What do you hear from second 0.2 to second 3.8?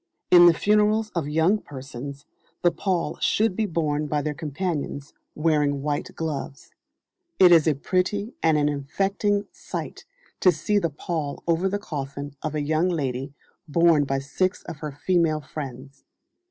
In the funerals of young persons, the pall should be